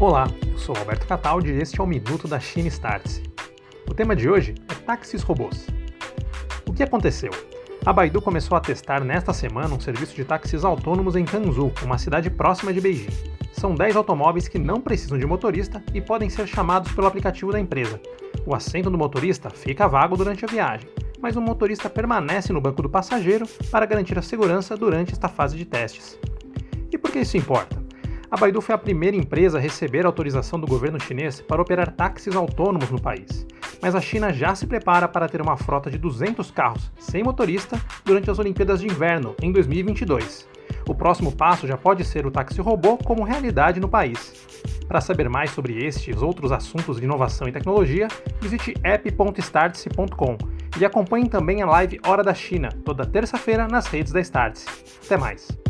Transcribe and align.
Olá, 0.00 0.26
eu 0.50 0.58
sou 0.58 0.76
Alberto 0.76 1.06
Cataldi 1.06 1.52
e 1.52 1.62
este 1.62 1.80
é 1.80 1.84
o 1.84 1.86
Minuto 1.86 2.26
da 2.26 2.40
China 2.40 2.66
Startse. 2.66 3.22
O 3.88 3.94
tema 3.94 4.16
de 4.16 4.28
hoje 4.28 4.54
é 4.68 4.74
táxis 4.74 5.22
robôs. 5.22 5.68
O 6.66 6.72
que 6.72 6.82
aconteceu? 6.82 7.30
A 7.86 7.92
Baidu 7.92 8.20
começou 8.20 8.56
a 8.58 8.60
testar 8.60 9.04
nesta 9.04 9.32
semana 9.32 9.72
um 9.72 9.78
serviço 9.78 10.16
de 10.16 10.24
táxis 10.24 10.64
autônomos 10.64 11.14
em 11.14 11.24
Canzu, 11.24 11.72
uma 11.84 11.96
cidade 11.96 12.28
próxima 12.28 12.72
de 12.72 12.80
Beijing. 12.80 13.08
São 13.52 13.72
10 13.72 13.94
automóveis 13.94 14.48
que 14.48 14.58
não 14.58 14.80
precisam 14.80 15.16
de 15.16 15.26
motorista 15.26 15.80
e 15.94 16.00
podem 16.00 16.28
ser 16.28 16.48
chamados 16.48 16.90
pelo 16.90 17.06
aplicativo 17.06 17.52
da 17.52 17.60
empresa. 17.60 18.00
O 18.44 18.52
assento 18.52 18.90
do 18.90 18.98
motorista 18.98 19.48
fica 19.48 19.86
vago 19.86 20.16
durante 20.16 20.44
a 20.44 20.48
viagem, 20.48 20.88
mas 21.20 21.36
o 21.36 21.40
motorista 21.40 21.88
permanece 21.88 22.52
no 22.52 22.60
banco 22.60 22.82
do 22.82 22.90
passageiro 22.90 23.46
para 23.70 23.86
garantir 23.86 24.18
a 24.18 24.22
segurança 24.22 24.76
durante 24.76 25.12
esta 25.12 25.28
fase 25.28 25.56
de 25.56 25.64
testes. 25.64 26.18
E 26.92 26.98
por 26.98 27.12
que 27.12 27.20
isso 27.20 27.36
importa? 27.36 27.83
A 28.34 28.36
Baidu 28.36 28.60
foi 28.60 28.74
a 28.74 28.78
primeira 28.78 29.16
empresa 29.16 29.58
a 29.58 29.60
receber 29.60 30.04
autorização 30.04 30.58
do 30.58 30.66
governo 30.66 30.98
chinês 31.00 31.40
para 31.40 31.62
operar 31.62 31.92
táxis 31.92 32.34
autônomos 32.34 32.90
no 32.90 33.00
país. 33.00 33.46
Mas 33.80 33.94
a 33.94 34.00
China 34.00 34.32
já 34.32 34.56
se 34.56 34.66
prepara 34.66 35.06
para 35.06 35.28
ter 35.28 35.40
uma 35.40 35.56
frota 35.56 35.88
de 35.88 35.96
200 35.96 36.50
carros 36.50 36.90
sem 36.98 37.22
motorista 37.22 37.80
durante 38.04 38.28
as 38.28 38.40
Olimpíadas 38.40 38.80
de 38.80 38.86
Inverno 38.86 39.36
em 39.40 39.52
2022. 39.52 40.48
O 40.88 40.96
próximo 40.96 41.30
passo 41.30 41.64
já 41.68 41.76
pode 41.76 42.04
ser 42.04 42.26
o 42.26 42.30
táxi 42.32 42.60
robô 42.60 42.98
como 42.98 43.22
realidade 43.22 43.78
no 43.78 43.88
país. 43.88 44.34
Para 44.88 45.00
saber 45.00 45.28
mais 45.28 45.52
sobre 45.52 45.86
estes 45.86 46.20
outros 46.20 46.50
assuntos 46.50 46.96
de 46.96 47.04
inovação 47.04 47.46
e 47.46 47.52
tecnologia, 47.52 48.08
visite 48.40 48.74
app.startse.com 48.82 50.38
e 50.76 50.84
acompanhe 50.84 51.28
também 51.28 51.62
a 51.62 51.66
live 51.66 52.00
Hora 52.04 52.24
da 52.24 52.34
China, 52.34 52.68
toda 52.84 53.06
terça-feira 53.06 53.68
nas 53.68 53.86
redes 53.86 54.12
da 54.12 54.20
Startse. 54.20 54.66
Até 55.04 55.16
mais! 55.16 55.63